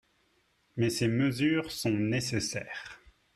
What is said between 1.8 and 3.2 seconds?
nécessaires.